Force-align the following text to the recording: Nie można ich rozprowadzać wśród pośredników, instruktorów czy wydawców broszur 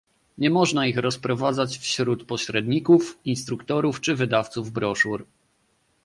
Nie 0.37 0.49
można 0.49 0.87
ich 0.87 0.97
rozprowadzać 0.97 1.77
wśród 1.77 2.25
pośredników, 2.27 3.19
instruktorów 3.25 4.01
czy 4.01 4.15
wydawców 4.15 4.71
broszur 4.71 5.25